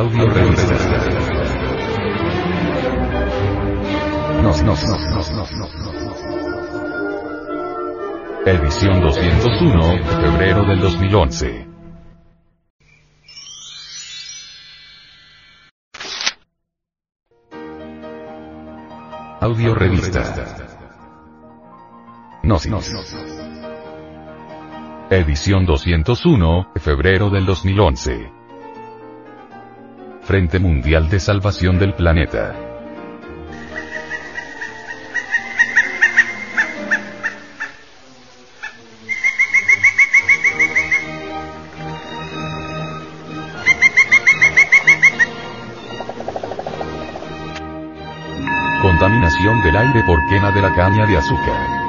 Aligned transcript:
Audio 0.00 0.30
revista. 0.30 0.74
Nos, 4.42 4.62
nos, 4.62 4.82
nos, 4.88 5.00
nos, 5.10 5.30
nos, 5.30 5.52
nos. 5.52 5.70
Edición 8.46 9.02
201, 9.02 10.04
febrero 10.22 10.64
del 10.64 10.80
2011. 10.80 11.66
Audio 19.42 19.74
revista. 19.74 20.34
Nos, 22.42 22.66
nos. 22.66 22.90
Edición 25.10 25.66
201, 25.66 26.72
febrero 26.76 27.28
del 27.28 27.44
2011. 27.44 28.39
Frente 30.30 30.60
Mundial 30.60 31.08
de 31.08 31.18
Salvación 31.18 31.76
del 31.80 31.92
Planeta. 31.92 32.54
Contaminación 48.82 49.64
del 49.64 49.76
aire 49.76 50.04
por 50.04 50.20
quema 50.28 50.52
de 50.52 50.62
la 50.62 50.72
caña 50.76 51.06
de 51.06 51.16
azúcar. 51.16 51.79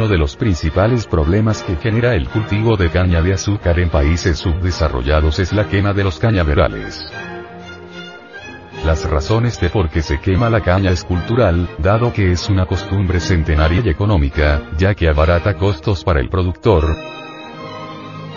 Uno 0.00 0.08
de 0.08 0.16
los 0.16 0.34
principales 0.34 1.06
problemas 1.06 1.62
que 1.62 1.76
genera 1.76 2.14
el 2.14 2.26
cultivo 2.26 2.74
de 2.74 2.88
caña 2.88 3.20
de 3.20 3.34
azúcar 3.34 3.78
en 3.78 3.90
países 3.90 4.38
subdesarrollados 4.38 5.38
es 5.38 5.52
la 5.52 5.68
quema 5.68 5.92
de 5.92 6.04
los 6.04 6.18
cañaverales. 6.18 7.04
Las 8.86 9.04
razones 9.04 9.60
de 9.60 9.68
por 9.68 9.90
qué 9.90 10.00
se 10.00 10.18
quema 10.18 10.48
la 10.48 10.62
caña 10.62 10.90
es 10.90 11.04
cultural, 11.04 11.68
dado 11.76 12.14
que 12.14 12.32
es 12.32 12.48
una 12.48 12.64
costumbre 12.64 13.20
centenaria 13.20 13.82
y 13.84 13.90
económica, 13.90 14.62
ya 14.78 14.94
que 14.94 15.06
abarata 15.06 15.58
costos 15.58 16.02
para 16.02 16.20
el 16.20 16.30
productor. 16.30 16.96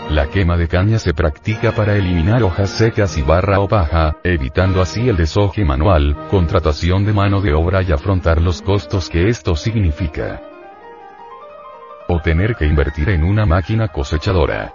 La 0.10 0.28
quema 0.28 0.58
de 0.58 0.68
caña 0.68 1.00
se 1.00 1.14
practica 1.14 1.72
para 1.72 1.96
eliminar 1.96 2.44
hojas 2.44 2.72
secas 2.72 3.18
y 3.18 3.22
barra 3.22 3.62
o 3.62 3.70
paja, 3.70 4.18
evitando 4.26 4.82
así 4.82 5.08
el 5.08 5.16
desoje 5.16 5.64
manual, 5.64 6.28
contratación 6.30 7.06
de 7.06 7.14
mano 7.14 7.40
de 7.40 7.54
obra 7.54 7.82
y 7.84 7.94
afrontar 7.94 8.42
los 8.42 8.62
costos 8.62 9.10
que 9.10 9.30
esto 9.30 9.56
significa 9.56 10.42
tener 12.22 12.56
que 12.56 12.66
invertir 12.66 13.10
en 13.10 13.24
una 13.24 13.46
máquina 13.46 13.88
cosechadora. 13.88 14.74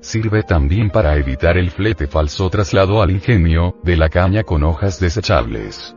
Sirve 0.00 0.42
también 0.42 0.90
para 0.90 1.16
evitar 1.16 1.56
el 1.56 1.70
flete 1.70 2.06
falso 2.06 2.50
traslado 2.50 3.00
al 3.00 3.10
ingenio, 3.10 3.76
de 3.82 3.96
la 3.96 4.10
caña 4.10 4.42
con 4.42 4.62
hojas 4.62 5.00
desechables. 5.00 5.96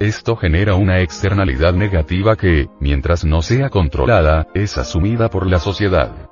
Esto 0.00 0.34
genera 0.34 0.74
una 0.74 1.00
externalidad 1.00 1.74
negativa 1.74 2.34
que, 2.34 2.68
mientras 2.80 3.24
no 3.24 3.42
sea 3.42 3.70
controlada, 3.70 4.48
es 4.54 4.76
asumida 4.76 5.30
por 5.30 5.46
la 5.46 5.60
sociedad. 5.60 6.31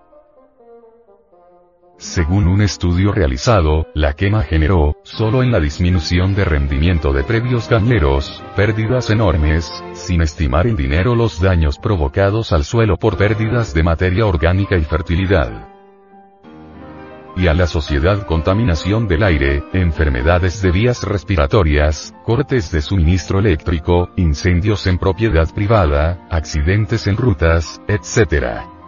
Según 2.00 2.48
un 2.48 2.62
estudio 2.62 3.12
realizado, 3.12 3.86
la 3.92 4.14
quema 4.14 4.42
generó, 4.42 4.96
solo 5.02 5.42
en 5.42 5.52
la 5.52 5.60
disminución 5.60 6.34
de 6.34 6.46
rendimiento 6.46 7.12
de 7.12 7.24
previos 7.24 7.68
cañeros, 7.68 8.42
pérdidas 8.56 9.10
enormes, 9.10 9.70
sin 9.92 10.22
estimar 10.22 10.66
en 10.66 10.76
dinero 10.76 11.14
los 11.14 11.42
daños 11.42 11.78
provocados 11.78 12.54
al 12.54 12.64
suelo 12.64 12.96
por 12.96 13.18
pérdidas 13.18 13.74
de 13.74 13.82
materia 13.82 14.24
orgánica 14.24 14.78
y 14.78 14.84
fertilidad. 14.84 15.68
Y 17.36 17.48
a 17.48 17.52
la 17.52 17.66
sociedad 17.66 18.24
contaminación 18.24 19.06
del 19.06 19.22
aire, 19.22 19.62
enfermedades 19.74 20.62
de 20.62 20.70
vías 20.70 21.02
respiratorias, 21.02 22.14
cortes 22.24 22.72
de 22.72 22.80
suministro 22.80 23.40
eléctrico, 23.40 24.08
incendios 24.16 24.86
en 24.86 24.96
propiedad 24.96 25.52
privada, 25.52 26.26
accidentes 26.30 27.06
en 27.06 27.18
rutas, 27.18 27.78
etc. 27.88 28.79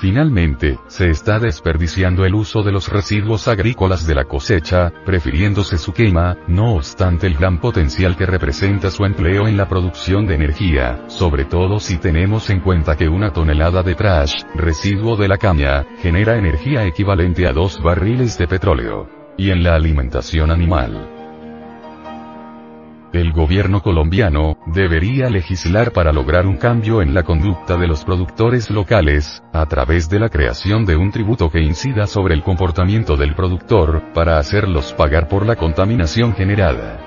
Finalmente, 0.00 0.78
se 0.86 1.10
está 1.10 1.40
desperdiciando 1.40 2.24
el 2.24 2.34
uso 2.34 2.62
de 2.62 2.70
los 2.70 2.88
residuos 2.88 3.48
agrícolas 3.48 4.06
de 4.06 4.14
la 4.14 4.24
cosecha, 4.24 4.92
prefiriéndose 5.04 5.76
su 5.76 5.92
quema, 5.92 6.36
no 6.46 6.74
obstante 6.74 7.26
el 7.26 7.34
gran 7.34 7.58
potencial 7.58 8.16
que 8.16 8.24
representa 8.24 8.92
su 8.92 9.04
empleo 9.04 9.48
en 9.48 9.56
la 9.56 9.68
producción 9.68 10.24
de 10.26 10.36
energía, 10.36 11.02
sobre 11.08 11.46
todo 11.46 11.80
si 11.80 11.98
tenemos 11.98 12.48
en 12.48 12.60
cuenta 12.60 12.96
que 12.96 13.08
una 13.08 13.32
tonelada 13.32 13.82
de 13.82 13.96
trash, 13.96 14.44
residuo 14.54 15.16
de 15.16 15.26
la 15.26 15.36
caña, 15.36 15.84
genera 16.00 16.38
energía 16.38 16.84
equivalente 16.84 17.48
a 17.48 17.52
dos 17.52 17.82
barriles 17.82 18.38
de 18.38 18.46
petróleo. 18.46 19.08
Y 19.36 19.50
en 19.50 19.64
la 19.64 19.74
alimentación 19.74 20.52
animal. 20.52 21.17
El 23.12 23.32
gobierno 23.32 23.82
colombiano, 23.82 24.58
debería 24.66 25.30
legislar 25.30 25.92
para 25.92 26.12
lograr 26.12 26.46
un 26.46 26.58
cambio 26.58 27.00
en 27.00 27.14
la 27.14 27.22
conducta 27.22 27.78
de 27.78 27.86
los 27.86 28.04
productores 28.04 28.70
locales, 28.70 29.42
a 29.54 29.64
través 29.64 30.10
de 30.10 30.20
la 30.20 30.28
creación 30.28 30.84
de 30.84 30.96
un 30.96 31.10
tributo 31.10 31.50
que 31.50 31.60
incida 31.60 32.06
sobre 32.06 32.34
el 32.34 32.42
comportamiento 32.42 33.16
del 33.16 33.34
productor, 33.34 34.12
para 34.12 34.38
hacerlos 34.38 34.92
pagar 34.92 35.26
por 35.26 35.46
la 35.46 35.56
contaminación 35.56 36.34
generada. 36.34 37.00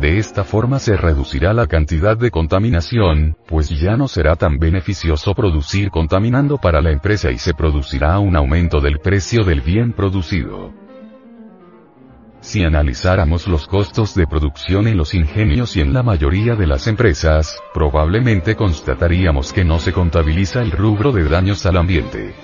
De 0.00 0.16
esta 0.16 0.44
forma 0.44 0.78
se 0.78 0.96
reducirá 0.96 1.52
la 1.52 1.66
cantidad 1.66 2.16
de 2.16 2.30
contaminación, 2.30 3.36
pues 3.46 3.68
ya 3.68 3.98
no 3.98 4.08
será 4.08 4.36
tan 4.36 4.58
beneficioso 4.58 5.34
producir 5.34 5.90
contaminando 5.90 6.56
para 6.56 6.80
la 6.80 6.90
empresa 6.90 7.30
y 7.30 7.36
se 7.36 7.52
producirá 7.52 8.18
un 8.18 8.34
aumento 8.34 8.80
del 8.80 8.98
precio 8.98 9.44
del 9.44 9.60
bien 9.60 9.92
producido. 9.92 10.81
Si 12.42 12.64
analizáramos 12.64 13.46
los 13.46 13.68
costos 13.68 14.16
de 14.16 14.26
producción 14.26 14.88
en 14.88 14.96
los 14.96 15.14
ingenios 15.14 15.76
y 15.76 15.80
en 15.80 15.92
la 15.92 16.02
mayoría 16.02 16.56
de 16.56 16.66
las 16.66 16.88
empresas, 16.88 17.56
probablemente 17.72 18.56
constataríamos 18.56 19.52
que 19.52 19.64
no 19.64 19.78
se 19.78 19.92
contabiliza 19.92 20.60
el 20.60 20.72
rubro 20.72 21.12
de 21.12 21.22
daños 21.28 21.64
al 21.66 21.76
ambiente. 21.76 22.34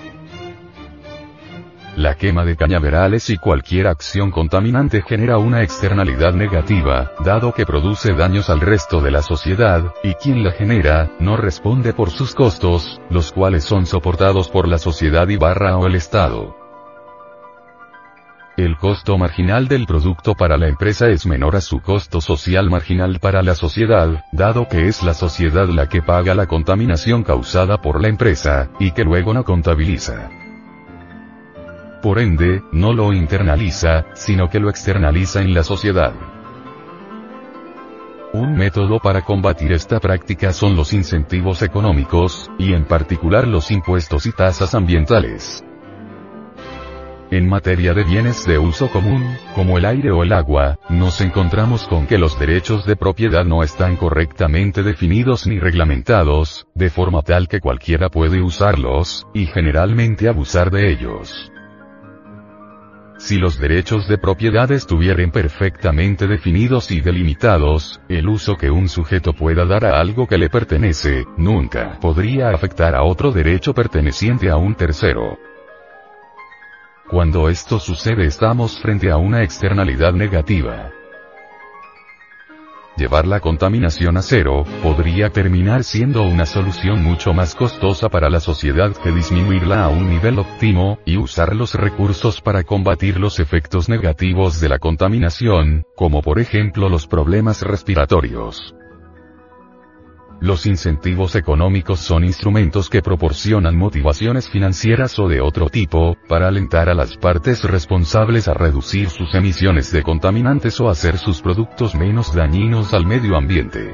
La 1.97 2.15
quema 2.15 2.45
de 2.45 2.55
cañaverales 2.55 3.29
y 3.29 3.35
cualquier 3.35 3.87
acción 3.87 4.31
contaminante 4.31 5.01
genera 5.01 5.37
una 5.37 5.63
externalidad 5.63 6.33
negativa, 6.33 7.11
dado 7.25 7.53
que 7.53 7.65
produce 7.65 8.13
daños 8.13 8.49
al 8.49 8.61
resto 8.61 9.01
de 9.01 9.11
la 9.11 9.21
sociedad, 9.21 9.83
y 10.01 10.13
quien 10.13 10.45
la 10.45 10.53
genera, 10.53 11.11
no 11.19 11.35
responde 11.35 11.91
por 11.91 12.09
sus 12.09 12.33
costos, 12.33 13.01
los 13.09 13.33
cuales 13.33 13.65
son 13.65 13.85
soportados 13.85 14.47
por 14.47 14.65
la 14.65 14.77
sociedad 14.77 15.27
y 15.27 15.35
barra 15.35 15.77
o 15.77 15.87
el 15.87 15.95
Estado. 15.95 16.68
El 18.59 18.75
costo 18.75 19.17
marginal 19.17 19.69
del 19.69 19.85
producto 19.85 20.35
para 20.35 20.57
la 20.57 20.67
empresa 20.67 21.07
es 21.07 21.25
menor 21.25 21.55
a 21.55 21.61
su 21.61 21.79
costo 21.79 22.19
social 22.19 22.69
marginal 22.69 23.19
para 23.21 23.41
la 23.41 23.55
sociedad, 23.55 24.25
dado 24.33 24.67
que 24.67 24.89
es 24.89 25.01
la 25.01 25.13
sociedad 25.13 25.69
la 25.69 25.87
que 25.87 26.01
paga 26.01 26.35
la 26.35 26.45
contaminación 26.45 27.23
causada 27.23 27.81
por 27.81 28.01
la 28.01 28.09
empresa, 28.09 28.69
y 28.77 28.91
que 28.91 29.05
luego 29.05 29.33
no 29.33 29.45
contabiliza. 29.45 30.29
Por 32.01 32.19
ende, 32.19 32.61
no 32.73 32.91
lo 32.91 33.13
internaliza, 33.13 34.07
sino 34.13 34.49
que 34.49 34.59
lo 34.59 34.69
externaliza 34.69 35.39
en 35.39 35.53
la 35.53 35.63
sociedad. 35.63 36.11
Un 38.33 38.57
método 38.57 38.99
para 38.99 39.21
combatir 39.21 39.71
esta 39.71 40.01
práctica 40.01 40.51
son 40.51 40.75
los 40.75 40.91
incentivos 40.91 41.61
económicos, 41.61 42.51
y 42.59 42.73
en 42.73 42.83
particular 42.83 43.47
los 43.47 43.71
impuestos 43.71 44.25
y 44.25 44.33
tasas 44.33 44.75
ambientales. 44.75 45.63
En 47.31 47.47
materia 47.47 47.93
de 47.93 48.03
bienes 48.03 48.43
de 48.47 48.57
uso 48.57 48.89
común, 48.89 49.37
como 49.53 49.77
el 49.77 49.85
aire 49.85 50.09
o 50.09 50.23
el 50.23 50.33
agua, 50.33 50.79
nos 50.89 51.21
encontramos 51.21 51.87
con 51.87 52.07
que 52.07 52.17
los 52.17 52.39
derechos 52.39 52.87
de 52.87 52.95
propiedad 52.95 53.45
no 53.45 53.61
están 53.61 53.97
correctamente 53.97 54.81
definidos 54.81 55.45
ni 55.45 55.59
reglamentados, 55.59 56.65
de 56.73 56.89
forma 56.89 57.21
tal 57.21 57.47
que 57.47 57.59
cualquiera 57.59 58.09
puede 58.09 58.41
usarlos, 58.41 59.27
y 59.31 59.45
generalmente 59.45 60.27
abusar 60.27 60.71
de 60.71 60.91
ellos. 60.91 61.51
Si 63.19 63.37
los 63.37 63.59
derechos 63.59 64.07
de 64.07 64.17
propiedad 64.17 64.71
estuvieran 64.71 65.29
perfectamente 65.29 66.25
definidos 66.25 66.89
y 66.89 66.99
delimitados, 66.99 68.01
el 68.09 68.27
uso 68.27 68.55
que 68.55 68.71
un 68.71 68.89
sujeto 68.89 69.33
pueda 69.33 69.65
dar 69.65 69.85
a 69.85 69.99
algo 69.99 70.25
que 70.25 70.39
le 70.39 70.49
pertenece, 70.49 71.25
nunca 71.37 71.99
podría 72.01 72.49
afectar 72.49 72.95
a 72.95 73.03
otro 73.03 73.31
derecho 73.31 73.75
perteneciente 73.75 74.49
a 74.49 74.55
un 74.55 74.73
tercero. 74.73 75.37
Cuando 77.09 77.49
esto 77.49 77.79
sucede 77.79 78.27
estamos 78.27 78.79
frente 78.79 79.09
a 79.09 79.17
una 79.17 79.41
externalidad 79.41 80.13
negativa. 80.13 80.91
llevar 82.97 83.25
la 83.25 83.39
contaminación 83.39 84.17
a 84.17 84.21
cero, 84.21 84.65
podría 84.83 85.29
terminar 85.29 85.85
siendo 85.85 86.21
una 86.23 86.45
solución 86.45 87.01
mucho 87.01 87.33
más 87.33 87.55
costosa 87.55 88.09
para 88.09 88.29
la 88.29 88.41
sociedad 88.41 88.91
que 88.91 89.11
disminuirla 89.11 89.85
a 89.85 89.87
un 89.87 90.09
nivel 90.09 90.37
óptimo, 90.37 90.99
y 91.05 91.15
usar 91.15 91.55
los 91.55 91.75
recursos 91.75 92.41
para 92.41 92.63
combatir 92.63 93.17
los 93.17 93.39
efectos 93.39 93.87
negativos 93.87 94.59
de 94.59 94.67
la 94.67 94.79
contaminación, 94.79 95.85
como 95.95 96.21
por 96.21 96.39
ejemplo 96.39 96.89
los 96.89 97.07
problemas 97.07 97.61
respiratorios. 97.61 98.75
Los 100.41 100.65
incentivos 100.65 101.35
económicos 101.35 101.99
son 101.99 102.23
instrumentos 102.23 102.89
que 102.89 103.01
proporcionan 103.01 103.77
motivaciones 103.77 104.49
financieras 104.49 105.19
o 105.19 105.27
de 105.27 105.41
otro 105.41 105.69
tipo, 105.69 106.17
para 106.29 106.47
alentar 106.47 106.87
a 106.87 106.93
las 106.93 107.17
partes 107.17 107.63
responsables 107.65 108.47
a 108.47 108.53
reducir 108.53 109.09
sus 109.09 109.35
emisiones 109.35 109.91
de 109.91 110.01
contaminantes 110.01 110.79
o 110.79 110.89
hacer 110.89 111.17
sus 111.17 111.41
productos 111.41 111.93
menos 111.93 112.33
dañinos 112.33 112.93
al 112.93 113.05
medio 113.05 113.35
ambiente. 113.35 113.93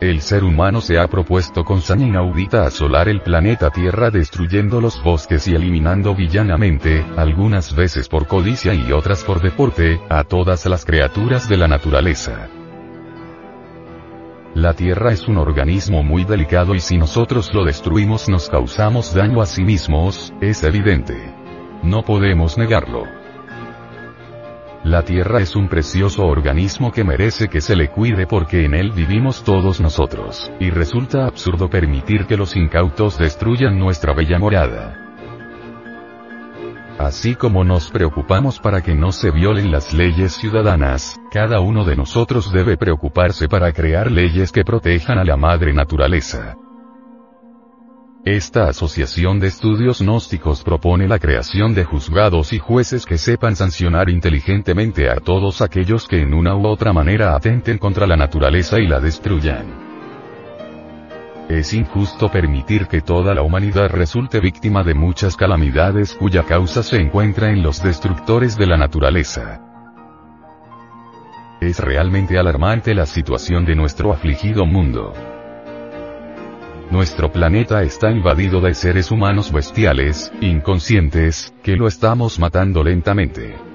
El 0.00 0.22
ser 0.22 0.44
humano 0.44 0.80
se 0.80 0.98
ha 0.98 1.06
propuesto 1.08 1.62
con 1.62 1.82
saña 1.82 2.06
inaudita 2.06 2.64
asolar 2.64 3.10
el 3.10 3.20
planeta 3.20 3.68
Tierra 3.68 4.10
destruyendo 4.10 4.80
los 4.80 5.02
bosques 5.02 5.46
y 5.46 5.54
eliminando 5.54 6.14
villanamente, 6.14 7.04
algunas 7.18 7.76
veces 7.76 8.08
por 8.08 8.26
codicia 8.26 8.72
y 8.72 8.90
otras 8.92 9.22
por 9.22 9.42
deporte, 9.42 10.00
a 10.08 10.24
todas 10.24 10.64
las 10.64 10.86
criaturas 10.86 11.46
de 11.50 11.58
la 11.58 11.68
naturaleza. 11.68 12.48
La 14.54 14.74
Tierra 14.74 15.12
es 15.12 15.28
un 15.28 15.38
organismo 15.38 16.02
muy 16.02 16.24
delicado 16.24 16.74
y 16.74 16.80
si 16.80 16.98
nosotros 16.98 17.54
lo 17.54 17.64
destruimos 17.64 18.28
nos 18.28 18.48
causamos 18.48 19.14
daño 19.14 19.40
a 19.40 19.46
sí 19.46 19.62
mismos, 19.62 20.34
es 20.40 20.64
evidente. 20.64 21.14
No 21.84 22.02
podemos 22.02 22.58
negarlo. 22.58 23.04
La 24.82 25.04
Tierra 25.04 25.40
es 25.40 25.54
un 25.54 25.68
precioso 25.68 26.26
organismo 26.26 26.90
que 26.90 27.04
merece 27.04 27.46
que 27.46 27.60
se 27.60 27.76
le 27.76 27.90
cuide 27.90 28.26
porque 28.26 28.64
en 28.64 28.74
él 28.74 28.90
vivimos 28.90 29.44
todos 29.44 29.80
nosotros, 29.80 30.50
y 30.58 30.70
resulta 30.70 31.26
absurdo 31.26 31.70
permitir 31.70 32.26
que 32.26 32.36
los 32.36 32.56
incautos 32.56 33.18
destruyan 33.18 33.78
nuestra 33.78 34.14
bella 34.14 34.40
morada. 34.40 35.09
Así 37.00 37.34
como 37.34 37.64
nos 37.64 37.90
preocupamos 37.90 38.58
para 38.58 38.82
que 38.82 38.94
no 38.94 39.10
se 39.10 39.30
violen 39.30 39.72
las 39.72 39.94
leyes 39.94 40.34
ciudadanas, 40.34 41.18
cada 41.32 41.58
uno 41.60 41.82
de 41.86 41.96
nosotros 41.96 42.52
debe 42.52 42.76
preocuparse 42.76 43.48
para 43.48 43.72
crear 43.72 44.12
leyes 44.12 44.52
que 44.52 44.64
protejan 44.64 45.16
a 45.16 45.24
la 45.24 45.38
madre 45.38 45.72
naturaleza. 45.72 46.58
Esta 48.26 48.68
Asociación 48.68 49.40
de 49.40 49.46
Estudios 49.46 50.02
Gnósticos 50.02 50.62
propone 50.62 51.08
la 51.08 51.18
creación 51.18 51.72
de 51.72 51.84
juzgados 51.84 52.52
y 52.52 52.58
jueces 52.58 53.06
que 53.06 53.16
sepan 53.16 53.56
sancionar 53.56 54.10
inteligentemente 54.10 55.08
a 55.08 55.20
todos 55.20 55.62
aquellos 55.62 56.06
que 56.06 56.20
en 56.20 56.34
una 56.34 56.54
u 56.54 56.66
otra 56.66 56.92
manera 56.92 57.34
atenten 57.34 57.78
contra 57.78 58.06
la 58.06 58.18
naturaleza 58.18 58.78
y 58.78 58.86
la 58.86 59.00
destruyan. 59.00 59.89
Es 61.50 61.74
injusto 61.74 62.30
permitir 62.30 62.86
que 62.86 63.00
toda 63.00 63.34
la 63.34 63.42
humanidad 63.42 63.90
resulte 63.90 64.38
víctima 64.38 64.84
de 64.84 64.94
muchas 64.94 65.34
calamidades 65.34 66.14
cuya 66.14 66.44
causa 66.44 66.84
se 66.84 67.00
encuentra 67.00 67.50
en 67.50 67.60
los 67.60 67.82
destructores 67.82 68.56
de 68.56 68.68
la 68.68 68.76
naturaleza. 68.76 69.60
Es 71.60 71.80
realmente 71.80 72.38
alarmante 72.38 72.94
la 72.94 73.04
situación 73.04 73.64
de 73.64 73.74
nuestro 73.74 74.12
afligido 74.12 74.64
mundo. 74.64 75.12
Nuestro 76.92 77.32
planeta 77.32 77.82
está 77.82 78.12
invadido 78.12 78.60
de 78.60 78.72
seres 78.72 79.10
humanos 79.10 79.50
bestiales, 79.50 80.32
inconscientes, 80.40 81.52
que 81.64 81.74
lo 81.74 81.88
estamos 81.88 82.38
matando 82.38 82.84
lentamente. 82.84 83.69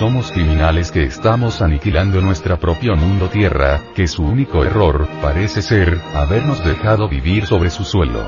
Somos 0.00 0.32
criminales 0.32 0.90
que 0.90 1.04
estamos 1.04 1.60
aniquilando 1.60 2.22
nuestra 2.22 2.56
propio 2.56 2.96
mundo 2.96 3.28
tierra, 3.28 3.82
que 3.94 4.06
su 4.06 4.22
único 4.22 4.64
error, 4.64 5.06
parece 5.20 5.60
ser, 5.60 6.00
habernos 6.14 6.64
dejado 6.64 7.06
vivir 7.06 7.44
sobre 7.44 7.68
su 7.68 7.84
suelo. 7.84 8.26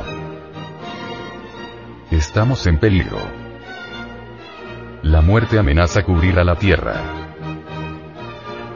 Estamos 2.11 2.67
en 2.67 2.79
peligro. 2.79 3.17
La 5.03 5.23
muerte 5.23 5.59
amenaza 5.59 6.03
cubrir 6.03 6.39
a 6.39 6.45
la 6.45 6.57
tierra. 6.57 6.97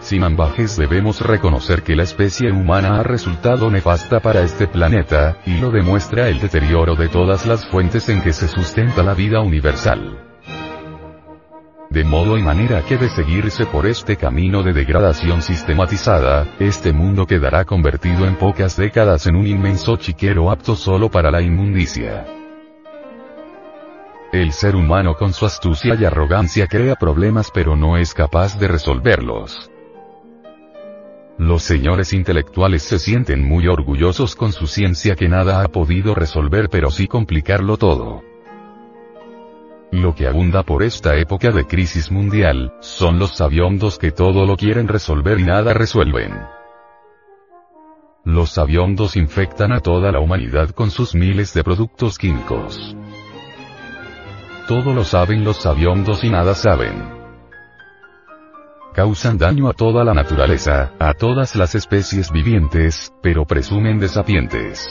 Sin 0.01 0.25
ambajes 0.25 0.79
debemos 0.79 1.21
reconocer 1.21 1.83
que 1.83 1.97
la 1.97 2.05
especie 2.05 2.51
humana 2.51 2.99
ha 2.99 3.03
resultado 3.03 3.71
nefasta 3.71 4.21
para 4.21 4.41
este 4.41 4.69
planeta, 4.69 5.37
y 5.45 5.59
lo 5.59 5.71
demuestra 5.71 6.31
el 6.31 6.41
deterioro 6.41 6.95
de 6.95 7.09
todas 7.09 7.45
las 7.45 7.69
fuentes 7.69 8.09
en 8.09 8.23
que 8.23 8.33
se 8.33 8.49
sustenta 8.49 9.03
la 9.03 9.13
vida 9.13 9.43
universal. 9.43 10.36
De 11.97 12.05
modo 12.05 12.37
y 12.37 12.43
manera 12.43 12.83
que 12.83 12.99
de 12.99 13.09
seguirse 13.09 13.65
por 13.65 13.87
este 13.87 14.19
camino 14.19 14.63
de 14.63 14.75
degradación 14.75 15.41
sistematizada, 15.41 16.47
este 16.59 16.93
mundo 16.93 17.27
quedará 17.27 17.65
convertido 17.65 18.27
en 18.27 18.35
pocas 18.35 18.77
décadas 18.77 19.27
en 19.27 19.35
un 19.35 19.47
inmenso 19.47 19.97
chiquero 19.97 20.51
apto 20.51 20.77
solo 20.77 21.11
para 21.11 21.31
la 21.31 21.41
inmundicia. 21.41 22.27
El 24.31 24.53
ser 24.53 24.77
humano 24.77 25.15
con 25.15 25.33
su 25.33 25.47
astucia 25.47 25.95
y 25.99 26.05
arrogancia 26.05 26.67
crea 26.67 26.97
problemas 26.97 27.51
pero 27.51 27.77
no 27.77 27.97
es 27.97 28.13
capaz 28.13 28.59
de 28.59 28.69
resolverlos. 28.69 29.71
Los 31.39 31.63
señores 31.63 32.13
intelectuales 32.13 32.83
se 32.83 32.99
sienten 32.99 33.43
muy 33.43 33.69
orgullosos 33.69 34.37
con 34.37 34.53
su 34.53 34.67
ciencia 34.67 35.17
que 35.17 35.31
nada 35.31 35.63
ha 35.63 35.69
podido 35.69 36.15
resolver 36.15 36.69
pero 36.69 36.91
sí 36.91 37.07
complicarlo 37.07 37.79
todo. 37.79 38.36
Lo 39.97 40.15
que 40.15 40.27
abunda 40.27 40.63
por 40.63 40.83
esta 40.83 41.17
época 41.17 41.51
de 41.53 41.67
crisis 41.67 42.13
mundial, 42.13 42.75
son 42.81 43.19
los 43.19 43.35
sabiondos 43.35 43.99
que 43.99 44.11
todo 44.11 44.45
lo 44.45 44.55
quieren 44.59 44.89
resolver 44.89 45.41
y 45.41 45.45
nada 45.45 45.73
resuelven. 45.73 46.35
Los 48.23 48.51
sabiondos 48.51 49.17
infectan 49.17 49.73
a 49.73 49.81
toda 49.81 50.13
la 50.13 50.21
humanidad 50.21 50.69
con 50.73 50.91
sus 50.91 51.15
miles 51.15 51.55
de 51.55 51.65
productos 51.65 52.19
químicos. 52.19 52.95
Todo 54.69 54.93
lo 54.93 55.03
saben 55.03 55.45
los 55.45 55.57
sabiondos 55.57 56.25
y 56.25 56.29
nada 56.29 56.55
saben. 56.55 56.93
Causan 58.93 59.39
daño 59.39 59.71
a 59.71 59.73
toda 59.73 60.05
la 60.05 60.13
naturaleza, 60.13 60.93
a 60.99 61.15
todas 61.15 61.57
las 61.57 61.75
especies 61.75 62.31
vivientes, 62.31 63.15
pero 63.23 63.47
presumen 63.47 63.99
de 63.99 64.09
sapientes. 64.09 64.91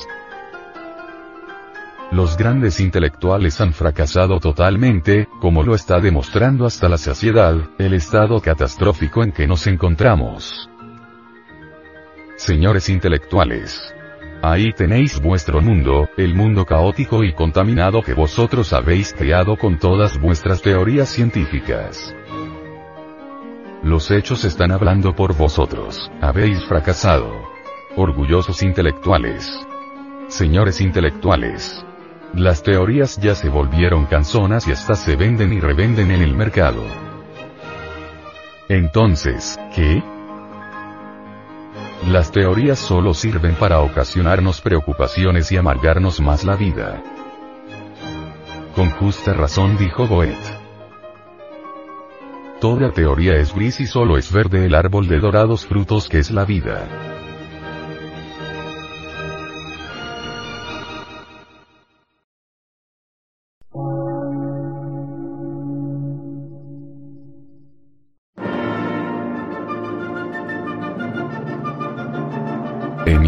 Los 2.11 2.37
grandes 2.37 2.79
intelectuales 2.79 3.59
han 3.59 3.73
fracasado 3.73 4.39
totalmente, 4.39 5.27
como 5.41 5.63
lo 5.63 5.75
está 5.75 5.99
demostrando 5.99 6.65
hasta 6.65 6.87
la 6.87 6.97
saciedad, 6.97 7.55
el 7.77 7.93
estado 7.93 8.39
catastrófico 8.39 9.23
en 9.23 9.31
que 9.31 9.47
nos 9.47 9.67
encontramos. 9.67 10.69
Señores 12.37 12.89
intelectuales. 12.89 13.93
Ahí 14.41 14.71
tenéis 14.73 15.19
vuestro 15.19 15.61
mundo, 15.61 16.07
el 16.17 16.35
mundo 16.35 16.65
caótico 16.65 17.23
y 17.23 17.33
contaminado 17.33 18.03
que 18.03 18.13
vosotros 18.13 18.73
habéis 18.73 19.13
creado 19.13 19.57
con 19.57 19.79
todas 19.79 20.19
vuestras 20.21 20.61
teorías 20.61 21.09
científicas. 21.09 22.13
Los 23.81 24.11
hechos 24.11 24.45
están 24.45 24.71
hablando 24.71 25.15
por 25.15 25.35
vosotros, 25.35 26.11
habéis 26.21 26.63
fracasado. 26.65 27.31
Orgullosos 27.95 28.61
intelectuales. 28.61 29.49
Señores 30.27 30.81
intelectuales. 30.81 31.85
Las 32.35 32.63
teorías 32.63 33.15
ya 33.15 33.33
se 33.33 33.47
volvieron 33.47 34.07
canzonas 34.07 34.67
y 34.67 34.73
hasta 34.73 34.95
se 34.95 35.15
venden 35.15 35.53
y 35.53 35.61
revenden 35.61 36.11
en 36.11 36.21
el 36.21 36.35
mercado. 36.35 36.83
Entonces, 38.67 39.57
¿qué? 39.73 40.03
Las 42.09 42.33
teorías 42.33 42.77
solo 42.77 43.13
sirven 43.13 43.55
para 43.55 43.79
ocasionarnos 43.79 44.59
preocupaciones 44.59 45.49
y 45.53 45.57
amargarnos 45.57 46.19
más 46.19 46.43
la 46.43 46.57
vida. 46.57 47.01
Con 48.75 48.91
justa 48.91 49.31
razón 49.33 49.77
dijo 49.77 50.05
Goethe. 50.05 50.59
Toda 52.59 52.91
teoría 52.91 53.35
es 53.35 53.55
gris 53.55 53.79
y 53.79 53.87
solo 53.87 54.17
es 54.17 54.29
verde 54.29 54.65
el 54.65 54.75
árbol 54.75 55.07
de 55.07 55.19
dorados 55.19 55.65
frutos 55.65 56.09
que 56.09 56.19
es 56.19 56.31
la 56.31 56.43
vida. 56.43 57.14